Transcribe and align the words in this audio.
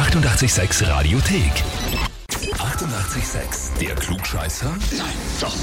886 0.00 0.88
Radiothek. 0.88 1.52
88,6. 2.30 3.78
Der 3.80 3.94
Klugscheißer? 3.94 4.70
Nein, 4.96 5.06
doch. 5.42 5.54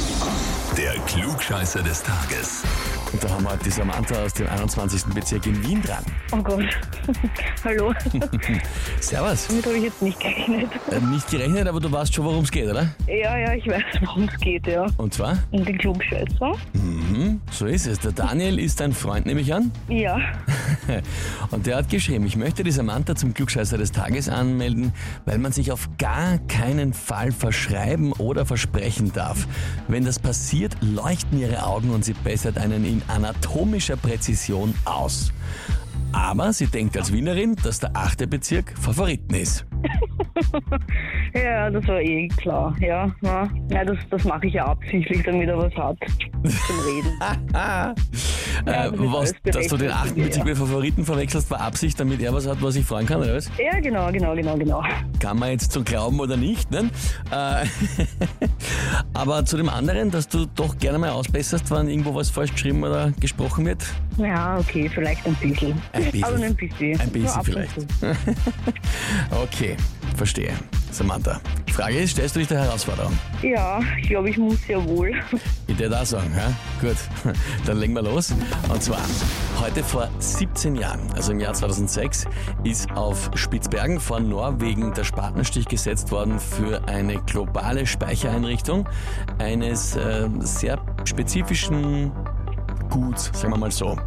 Der 0.78 0.94
Klugscheißer 1.08 1.82
des 1.82 2.04
Tages. 2.04 2.64
Und 3.12 3.24
da 3.24 3.30
haben 3.32 3.44
wir 3.46 3.52
heute 3.54 3.64
die 3.64 3.72
Samantha 3.72 4.24
aus 4.24 4.34
dem 4.36 4.48
21. 4.48 5.06
Bezirk 5.06 5.48
in 5.48 5.68
Wien 5.68 5.82
dran. 5.82 6.06
Oh 6.32 6.38
Gott. 6.38 6.66
Hallo. 7.64 7.92
Servus. 9.00 9.48
Damit 9.48 9.66
habe 9.66 9.78
ich 9.78 9.84
jetzt 9.86 10.02
nicht 10.04 10.20
gerechnet. 10.20 10.70
Äh, 10.92 11.00
nicht 11.00 11.32
gerechnet, 11.32 11.68
aber 11.68 11.80
du 11.80 11.92
weißt 11.92 12.14
schon, 12.14 12.26
worum 12.26 12.44
es 12.44 12.52
geht, 12.52 12.70
oder? 12.70 12.90
Ja, 13.08 13.38
ja, 13.40 13.54
ich 13.54 13.66
weiß, 13.66 13.84
worum 14.02 14.30
es 14.32 14.40
geht, 14.40 14.68
ja. 14.68 14.86
Und 14.98 15.16
zwar? 15.16 15.40
Um 15.50 15.66
den 15.66 15.80
Klugscheißer. 15.80 16.54
Mhm, 16.74 16.97
so 17.52 17.66
ist 17.66 17.88
es. 17.88 18.00
Der 18.00 18.12
Daniel 18.12 18.60
ist 18.60 18.80
dein 18.80 18.94
Freund, 18.94 19.26
nehme 19.26 19.42
ich 19.42 19.54
an. 19.54 19.72
Ja. 19.88 20.20
Und 21.52 21.66
der 21.66 21.78
hat 21.78 21.90
geschrieben, 21.90 22.26
ich 22.26 22.36
möchte 22.36 22.64
die 22.64 22.72
Samantha 22.72 23.16
zum 23.16 23.34
Klugscheißer 23.34 23.78
des 23.78 23.92
Tages 23.92 24.30
anmelden, 24.30 24.94
weil 25.26 25.38
man 25.38 25.52
sich 25.52 25.72
auf 25.72 25.90
gar 25.98 26.38
keinen 26.48 26.94
Fall 26.94 27.32
verschreiben 27.32 28.14
oder 28.14 28.46
versprechen 28.46 29.12
darf. 29.14 29.48
Wenn 29.88 30.06
das 30.06 30.20
passiert, 30.20 30.76
leuchten 30.82 31.40
ihre 31.40 31.64
Augen 31.64 31.90
und 31.92 32.06
sie 32.06 32.14
bessert 32.14 32.58
einen 32.58 32.86
in 32.86 33.02
anatomischer 33.08 33.98
Präzision 33.98 34.74
aus. 34.86 35.32
Aber 36.12 36.54
sie 36.54 36.68
denkt 36.68 36.98
als 36.98 37.12
Wienerin, 37.12 37.56
dass 37.64 37.80
der 37.80 37.96
achte 37.96 38.28
Bezirk 38.28 38.74
Favoriten 38.80 39.36
ist. 39.36 39.66
Ja, 41.34 41.70
das 41.70 41.88
war 41.88 42.02
eh 42.02 42.28
klar, 42.28 42.76
ja. 42.80 43.12
Ja, 43.22 43.50
ja 43.72 43.86
das, 43.86 43.98
das 44.10 44.24
mache 44.24 44.48
ich 44.48 44.54
ja 44.54 44.66
absichtlich, 44.66 45.24
damit 45.24 45.50
er 45.50 45.58
was 45.58 45.74
hat 45.76 45.98
zum 46.44 46.80
Reden. 46.80 47.12
äh, 47.54 47.94
das 48.66 48.92
ist 48.94 49.00
was, 49.00 49.34
dass 49.44 49.68
du 49.68 49.78
den 49.78 49.88
berechtigt, 49.88 49.94
achten 49.94 50.20
ja. 50.20 50.26
Bezirk 50.26 50.46
mit 50.46 50.58
Favoriten 50.58 51.06
verwechselst, 51.06 51.52
war 51.52 51.62
Absicht, 51.62 52.00
damit 52.00 52.22
er 52.22 52.34
was 52.34 52.48
hat, 52.48 52.62
was 52.62 52.76
ich 52.76 52.86
freuen 52.86 53.06
kann, 53.06 53.22
oder 53.22 53.36
was? 53.36 53.50
Ja, 53.58 53.80
genau, 53.80 54.12
genau, 54.12 54.36
genau, 54.36 54.58
genau. 54.58 54.84
Kann 55.20 55.40
man 55.40 55.52
jetzt 55.52 55.72
so 55.72 55.84
glauben 55.84 56.20
oder 56.20 56.38
nicht, 56.38 56.72
ne? 56.72 56.90
Äh, 57.32 57.66
aber 59.14 59.46
zu 59.46 59.58
dem 59.58 59.70
anderen, 59.70 60.12
dass 60.12 60.28
du 60.28 60.46
doch 60.46 60.78
gerne 60.78 60.98
mal 60.98 61.10
ausbesserst, 61.10 61.70
wenn 61.72 61.88
irgendwo 61.88 62.14
was 62.16 62.30
falsch 62.30 62.54
geschrieben 62.54 62.84
oder 62.84 63.12
gesprochen 63.20 63.66
wird. 63.66 63.84
Ja, 64.18 64.58
okay, 64.58 64.90
vielleicht 64.90 65.26
ein 65.26 65.36
bisschen. 65.36 65.82
Ein 65.94 66.04
bisschen. 66.06 66.24
Aber 66.24 66.38
nur 66.38 66.46
ein 66.46 66.56
bisschen. 66.56 67.00
Ein 67.00 67.10
bisschen 67.10 67.44
vielleicht. 67.44 67.72
Okay, 69.32 69.76
verstehe. 70.16 70.54
Samantha, 70.92 71.40
die 71.68 71.74
Frage 71.74 71.98
ist, 72.00 72.12
stellst 72.12 72.36
du 72.36 72.40
dich 72.40 72.48
der 72.48 72.62
Herausforderung? 72.64 73.18
Ja, 73.42 73.80
ich 74.02 74.10
glaube, 74.10 74.30
ich 74.30 74.38
muss 74.38 74.68
ja 74.68 74.84
wohl. 74.84 75.14
Ich 75.68 75.76
dir 75.76 75.90
da 75.90 76.06
sagen, 76.06 76.32
ja? 76.36 76.52
Gut, 76.82 76.98
dann 77.66 77.78
legen 77.78 77.94
wir 77.94 78.02
los. 78.02 78.34
Und 78.70 78.82
zwar, 78.82 79.02
heute 79.60 79.84
vor 79.84 80.10
17 80.20 80.76
Jahren, 80.76 81.00
also 81.14 81.32
im 81.32 81.40
Jahr 81.40 81.54
2006, 81.54 82.26
ist 82.64 82.92
auf 82.92 83.30
Spitzbergen 83.36 84.00
vor 84.00 84.20
Norwegen 84.20 84.94
der 84.94 85.04
Spatenstich 85.04 85.68
gesetzt 85.68 86.12
worden 86.12 86.40
für 86.40 86.88
eine 86.88 87.18
globale 87.24 87.86
Speichereinrichtung 87.86 88.88
eines 89.40 89.96
äh, 89.96 90.30
sehr 90.40 90.80
spezifischen 91.06 92.12
Guts, 92.90 93.32
sagen 93.34 93.54
wir 93.54 93.58
mal 93.58 93.72
so, 93.72 93.98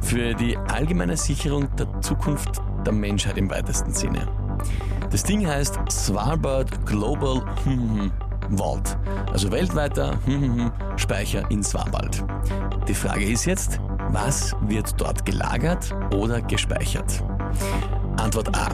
für 0.00 0.34
die 0.34 0.56
allgemeine 0.56 1.16
Sicherung 1.16 1.68
der 1.76 2.00
Zukunft 2.00 2.60
der 2.86 2.92
Menschheit 2.92 3.36
im 3.36 3.50
weitesten 3.50 3.92
Sinne. 3.92 4.47
Das 5.10 5.22
Ding 5.22 5.46
heißt 5.46 5.78
Svalbard 5.90 6.84
Global 6.84 7.42
Vault, 8.50 8.98
also 9.32 9.50
weltweiter 9.50 10.18
Speicher 10.96 11.50
in 11.50 11.62
Svalbard. 11.62 12.24
Die 12.86 12.94
Frage 12.94 13.24
ist 13.24 13.46
jetzt, 13.46 13.80
was 14.10 14.54
wird 14.62 15.00
dort 15.00 15.24
gelagert 15.24 15.94
oder 16.14 16.42
gespeichert? 16.42 17.22
Antwort 18.18 18.54
A. 18.54 18.68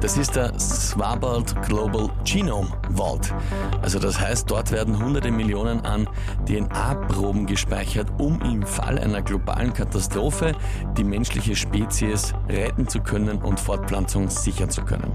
Das 0.00 0.16
ist 0.16 0.36
der 0.36 0.58
Svalbard 0.58 1.60
Global 1.66 2.08
Genome 2.24 2.68
Vault. 2.90 3.34
Also 3.82 3.98
das 3.98 4.18
heißt, 4.18 4.50
dort 4.50 4.70
werden 4.72 5.02
hunderte 5.02 5.30
Millionen 5.30 5.84
an 5.84 6.08
DNA-Proben 6.46 7.46
gespeichert, 7.46 8.08
um 8.18 8.40
im 8.40 8.62
Fall 8.62 8.98
einer 8.98 9.20
globalen 9.20 9.72
Katastrophe 9.72 10.52
die 10.96 11.04
menschliche 11.04 11.56
Spezies 11.56 12.32
retten 12.48 12.88
zu 12.88 13.00
können 13.00 13.42
und 13.42 13.60
Fortpflanzung 13.60 14.30
sichern 14.30 14.70
zu 14.70 14.82
können. 14.82 15.12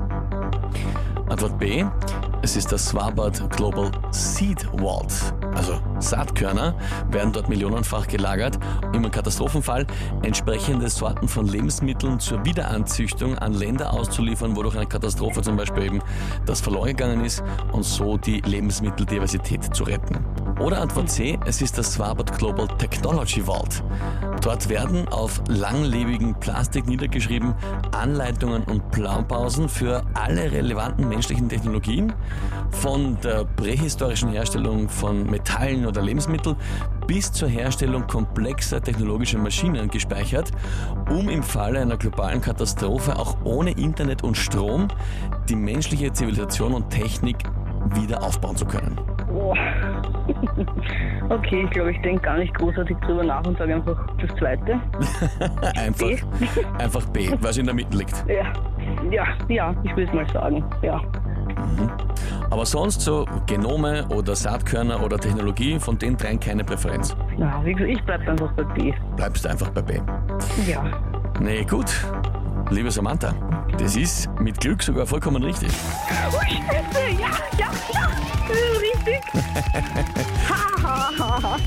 Antwort 1.29 1.59
B. 1.59 1.85
Es 2.41 2.55
ist 2.55 2.71
das 2.71 2.87
Svalbard 2.87 3.49
Global 3.55 3.91
Seed 4.11 4.67
Vault. 4.77 5.33
Also 5.53 5.79
Saatkörner 5.99 6.73
werden 7.11 7.33
dort 7.33 7.49
millionenfach 7.49 8.07
gelagert, 8.07 8.57
um 8.93 9.03
im 9.03 9.11
Katastrophenfall 9.11 9.85
entsprechende 10.23 10.89
Sorten 10.89 11.27
von 11.27 11.47
Lebensmitteln 11.47 12.19
zur 12.19 12.45
Wiederanzüchtung 12.45 13.37
an 13.37 13.53
Länder 13.53 13.93
auszuliefern, 13.93 14.55
wo 14.55 14.63
durch 14.63 14.75
eine 14.75 14.87
Katastrophe 14.87 15.41
zum 15.41 15.57
Beispiel 15.57 15.83
eben 15.83 15.99
das 16.45 16.61
verloren 16.61 16.87
gegangen 16.87 17.25
ist 17.25 17.43
und 17.73 17.83
so 17.83 18.17
die 18.17 18.41
Lebensmitteldiversität 18.41 19.75
zu 19.75 19.83
retten. 19.83 20.17
Oder 20.59 20.81
Antwort 20.81 21.09
C, 21.09 21.39
es 21.45 21.61
ist 21.61 21.77
das 21.77 21.93
Svalbard 21.93 22.37
Global 22.37 22.67
Technology 22.77 23.41
Vault. 23.41 23.81
Dort 24.41 24.67
werden 24.67 25.07
auf 25.07 25.41
langlebigen 25.47 26.37
Plastik 26.37 26.85
niedergeschrieben 26.85 27.53
Anleitungen 27.93 28.63
und 28.63 28.91
Blaupausen 28.91 29.69
für 29.69 30.03
alle 30.15 30.51
relevanten 30.51 31.07
menschlichen 31.07 31.47
Technologien, 31.47 32.11
von 32.71 33.17
der 33.21 33.45
prähistorischen 33.45 34.31
Herstellung 34.31 34.89
von 34.89 35.29
Metallen 35.29 35.85
oder 35.85 36.01
Lebensmitteln 36.01 36.57
bis 37.07 37.31
zur 37.31 37.47
Herstellung 37.47 38.05
komplexer 38.07 38.81
technologischer 38.81 39.39
Maschinen 39.39 39.89
gespeichert, 39.89 40.51
um 41.09 41.29
im 41.29 41.41
Falle 41.41 41.79
einer 41.79 41.97
globalen 41.97 42.41
Katastrophe 42.41 43.17
auch 43.17 43.37
ohne 43.45 43.71
Internet 43.71 44.23
und 44.23 44.35
Strom 44.35 44.89
die 45.47 45.55
menschliche 45.55 46.11
Zivilisation 46.11 46.73
und 46.73 46.89
Technik 46.89 47.37
wieder 47.93 48.21
aufbauen 48.21 48.57
zu 48.57 48.65
können. 48.65 48.99
Oh. 49.33 49.53
Okay, 51.29 51.63
ich 51.63 51.69
glaube, 51.69 51.91
ich 51.91 52.01
denke 52.01 52.21
gar 52.23 52.37
nicht 52.37 52.53
großartig 52.55 52.97
drüber 53.05 53.23
nach 53.23 53.45
und 53.45 53.55
sage 53.57 53.75
einfach 53.75 53.97
das 54.19 54.35
Zweite. 54.37 54.79
Einfach, 55.77 56.07
einfach 56.79 57.05
B, 57.09 57.29
was 57.39 57.57
in 57.57 57.65
der 57.65 57.75
Mitte 57.75 57.95
liegt. 57.95 58.25
Ja, 58.27 58.51
ja, 59.11 59.25
ja, 59.47 59.75
ich 59.83 59.95
will 59.95 60.05
es 60.05 60.13
mal 60.13 60.27
sagen. 60.31 60.63
Ja. 60.81 60.99
Aber 62.49 62.65
sonst 62.65 63.01
so 63.01 63.27
Genome 63.45 64.07
oder 64.09 64.35
Saatkörner 64.35 65.03
oder 65.03 65.19
Technologie, 65.19 65.79
von 65.79 65.99
den 65.99 66.17
dreien 66.17 66.39
keine 66.39 66.63
Präferenz. 66.63 67.15
Na, 67.37 67.63
wie 67.63 67.73
gesagt, 67.73 67.91
ich 67.91 68.03
bleibe 68.03 68.31
einfach 68.31 68.51
bei 68.53 68.63
B. 68.63 68.93
Bleibst 69.15 69.45
einfach 69.45 69.69
bei 69.69 69.81
B. 69.81 69.99
Ja. 70.67 70.83
Nee, 71.39 71.63
gut. 71.63 71.93
Liebe 72.71 72.91
Samantha, 72.91 73.33
das 73.79 73.95
ist 73.95 74.29
mit 74.39 74.59
Glück 74.59 74.83
sogar 74.83 75.05
vollkommen 75.05 75.41
richtig. 75.43 75.69
Oh, 76.31 76.39
Scheiße, 76.41 77.09
ja, 77.19 77.31
ja, 77.57 77.71
ja, 77.93 78.09
richtig. 78.79 79.21
Ha, 80.49 80.83
ha, 80.83 81.11
ha, 81.17 81.43
ha. 81.43 81.57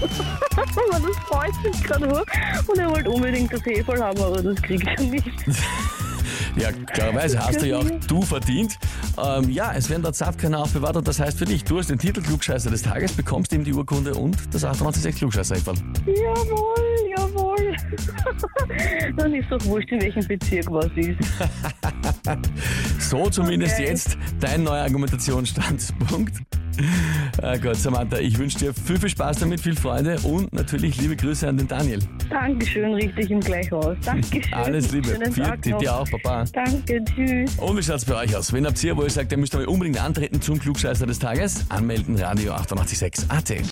Aber 0.57 1.01
das 1.01 1.17
freut 1.27 1.65
mich 1.65 1.83
gerade 1.83 2.07
nur. 2.07 2.25
Und 2.67 2.79
er 2.79 2.91
wollte 2.91 3.11
unbedingt 3.11 3.53
das 3.53 3.65
Heferl 3.65 4.03
haben, 4.03 4.21
aber 4.21 4.43
das 4.43 4.61
kriegt 4.63 4.87
er 4.87 5.03
nicht. 5.03 5.27
Ja, 6.57 6.71
klarerweise 6.71 7.39
hast 7.39 7.63
du 7.63 7.67
ja 7.67 7.79
auch 7.79 7.87
du 8.07 8.21
verdient. 8.23 8.79
Ähm, 9.17 9.49
ja, 9.51 9.73
es 9.75 9.89
werden 9.89 10.03
dort 10.03 10.17
Saatkörner 10.17 10.61
aufbewahrt 10.61 10.97
und 10.97 11.09
das 11.09 11.19
heißt 11.19 11.39
für 11.39 11.47
dich, 11.47 11.65
du 11.65 11.79
hast 11.79 11.89
den 11.89 11.99
Titel 11.99 12.21
Klugscheißer 12.21 12.71
des 12.71 12.83
Tages, 12.83 13.13
bekommst 13.13 13.53
eben 13.55 13.65
die 13.65 13.73
Urkunde 13.73 14.15
und 14.15 14.37
das 14.53 14.63
886 14.65 15.17
klugscheißer 15.17 15.57
-Eferl. 15.57 15.79
Jawohl, 16.07 17.11
jawohl. 17.17 17.77
Dann 19.17 19.35
ist 19.35 19.51
doch 19.51 19.65
wurscht, 19.65 19.91
in 19.93 20.03
welchem 20.03 20.27
Bezirk 20.27 20.71
was 20.71 20.91
ist. 20.97 21.19
So 22.99 23.29
zumindest 23.31 23.75
Okay. 23.75 23.89
jetzt 23.89 24.17
dein 24.41 24.63
neuer 24.63 24.83
Argumentationsstandpunkt. 24.83 26.35
Ah 27.43 27.59
Gott, 27.59 27.77
Samantha, 27.77 28.17
ich 28.19 28.39
wünsche 28.39 28.59
dir 28.59 28.73
viel, 28.73 28.99
viel 28.99 29.11
Spaß 29.11 29.41
damit, 29.41 29.61
viel 29.61 29.77
Freude 29.77 30.19
und 30.21 30.51
natürlich 30.55 30.97
liebe 30.99 31.17
Grüße 31.17 31.47
an 31.47 31.59
den 31.59 31.69
Daniel. 31.69 31.99
Dankeschön, 32.31 32.95
richtig 32.95 33.31
im 33.31 33.41
Gleichhaus. 33.41 33.95
Dankeschön. 34.03 34.55
Alles 34.55 34.91
Liebe. 34.91 35.09
Schönen 35.09 35.33
Viel, 35.33 35.45
Tag 35.45 35.61
dir 35.61 35.95
auch, 35.95 36.09
Papa. 36.11 36.45
Danke, 36.51 37.05
tschüss. 37.05 37.57
Und 37.57 37.77
wie 37.77 37.83
schaut's 37.83 38.07
bei 38.07 38.15
euch 38.17 38.35
aus? 38.35 38.55
Wenn 38.55 38.65
habt 38.67 38.83
ihr, 38.83 38.97
wo 38.97 39.03
ihr 39.03 39.11
sagt, 39.11 39.31
ihr 39.33 39.39
müsst 39.39 39.53
mal 39.53 39.67
unbedingt 39.67 40.03
antreten 40.03 40.41
zum 40.41 40.59
Klugscheißer 40.59 41.05
des 41.07 41.19
Tages, 41.19 41.67
anmelden 41.69 42.17
Radio 42.17 42.53
886 42.55 43.31
AT. 43.31 43.72